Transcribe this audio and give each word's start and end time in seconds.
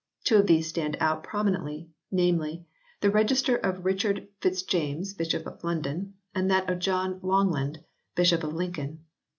Two 0.23 0.37
of 0.37 0.47
these 0.47 0.67
stand 0.67 0.97
out 0.99 1.21
prominently, 1.21 1.91
namely, 2.09 2.65
the 3.01 3.11
register 3.11 3.55
of 3.57 3.85
Richard 3.85 4.27
Fitz 4.39 4.63
james, 4.63 5.13
Bishop 5.13 5.45
of 5.45 5.63
London, 5.63 6.15
and 6.33 6.49
that 6.49 6.67
of 6.71 6.79
John 6.79 7.19
Longland, 7.19 7.83
Bishop 8.15 8.43
of 8.43 8.51
Lincoln. 8.51 9.05